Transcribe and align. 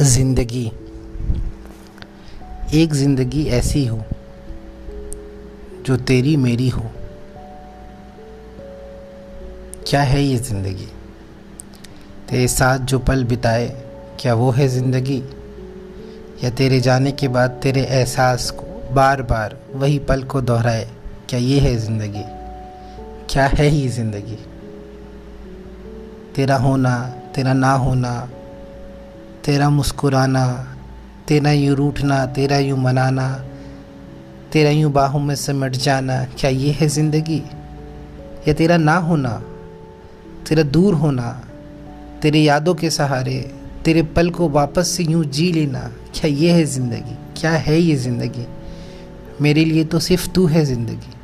ज़िंदगी। 0.00 0.64
एक 2.74 2.94
ज़िंदगी 2.94 3.44
ऐसी 3.44 3.86
हो, 3.86 4.04
जो 5.86 5.96
तेरी 5.96 6.36
मेरी 6.36 6.68
हो। 6.68 6.82
क्या 9.86 10.02
है 10.02 10.22
ये 10.22 10.36
ज़िंदगी? 10.36 10.88
तेरे 12.30 12.48
साथ 12.48 12.78
जो 12.78 12.98
पल 12.98 13.24
बिताए, 13.24 13.66
क्या 14.20 14.34
वो 14.34 14.50
है 14.50 14.68
ज़िंदगी? 14.68 15.22
या 16.44 16.50
तेरे 16.50 16.80
जाने 16.80 17.12
के 17.12 17.28
बाद 17.28 17.50
तेरे 17.50 17.82
एहसास 17.82 18.50
को 18.50 18.94
बार 18.94 19.22
बार 19.22 19.58
वही 19.74 19.98
पल 19.98 20.22
को 20.22 20.40
दोहराए, 20.40 20.88
क्या 21.28 21.40
ये 21.40 21.58
है 21.60 21.76
ज़िंदगी? 21.76 22.24
क्या 23.30 23.46
है 23.46 23.74
ये 23.74 23.88
ज़िंदगी? 23.88 24.38
तेरा 26.34 26.56
होना, 26.56 27.00
तेरा 27.34 27.52
ना 27.52 27.72
होना 27.72 28.30
तेरा 29.44 29.70
मुस्कुराना, 29.70 30.76
तेरा 31.28 31.52
यूँ 31.52 31.76
रूठना, 31.76 32.26
तेरा 32.26 32.58
यूँ 32.58 32.78
मनाना, 32.78 33.44
तेरा 34.52 34.70
यूँ 34.70 34.92
बाहों 34.92 35.20
में 35.20 35.34
सिमट 35.34 35.72
जाना, 35.72 36.24
क्या 36.24 36.50
ये 36.50 36.70
है 36.70 36.88
ज़िंदगी? 36.88 37.42
या 38.48 38.54
तेरा 38.54 38.76
ना 38.76 38.96
होना, 38.96 39.42
तेरा 40.48 40.62
दूर 40.62 40.94
होना, 40.94 41.48
तेरे 42.22 42.38
यादों 42.38 42.74
के 42.74 42.90
सहारे, 42.90 43.52
तेरे 43.84 44.02
पल 44.02 44.30
को 44.30 44.48
वापस 44.48 44.88
से 44.88 45.04
यूँ 45.04 45.24
जी 45.24 45.52
लेना, 45.52 45.92
क्या 46.14 46.30
ये 46.30 46.52
है 46.52 46.64
ज़िंदगी? 46.64 47.40
क्या 47.40 47.50
है 47.50 47.80
ये 47.80 47.96
ज़िंदगी? 47.96 48.46
मेरे 49.40 49.64
लिए 49.64 49.84
तो 49.84 49.98
सिर्फ़ 49.98 50.28
तू 50.30 50.46
है 50.46 50.64
ज़िंदगी। 50.64 51.14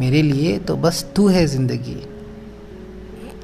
मेरे 0.00 0.22
लिए 0.22 0.58
तो 0.58 0.76
बस 0.76 1.12
तू 1.16 1.28
है 1.28 1.46
ज़िंदगी। 1.46 2.02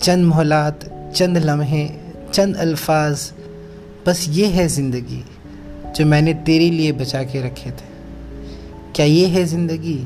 चंद 0.02 0.24
मोहलात, 0.26 1.12
चंद 1.16 1.38
लम्हे, 1.38 1.90
चंद 2.32 2.56
अल्फाज 2.56 3.32
बस 4.06 4.26
ये 4.28 4.46
है 4.46 4.66
ज़िंदगी 4.68 5.24
जो 5.96 6.06
मैंने 6.06 6.34
तेरे 6.34 6.70
लिए 6.70 6.92
बचा 6.92 7.22
के 7.22 7.40
रखे 7.42 7.70
थे। 7.70 7.86
क्या 8.94 9.06
ये 9.06 9.26
है 9.26 9.44
ज़िंदगी? 9.44 9.98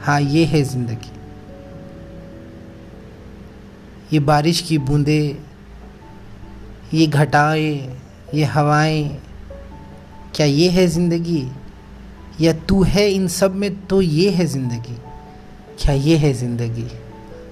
हाँ 0.00 0.20
ये 0.20 0.44
है 0.44 0.62
ज़िंदगी। 0.62 1.10
ये 4.12 4.20
बारिश 4.20 4.60
की 4.60 4.78
बूंदें, 4.78 5.36
ये 6.94 7.06
घटाएँ, 7.06 7.96
ये 8.34 8.44
हवाएँ, 8.44 9.08
क्या 10.34 10.46
ये 10.46 10.68
है 10.70 10.86
ज़िंदगी? 10.86 11.46
या 12.40 12.52
तू 12.68 12.82
है 12.82 13.08
इन 13.10 13.28
सब 13.28 13.54
में 13.54 13.86
तो 13.86 14.00
ये 14.02 14.30
है 14.30 14.46
ज़िंदगी। 14.46 14.96
क्या 15.80 15.94
ये 15.94 16.16
है 16.16 16.32
ज़िंदगी? 16.32 16.86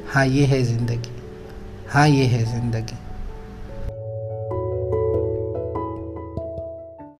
हाँ 0.09 0.27
ये 0.27 0.45
है 0.47 0.63
ज़िंदगी। 0.63 1.11
हाँ 1.89 2.09
ये 2.09 2.25
है 2.27 2.45
ज़िंदगी। 2.45 3.04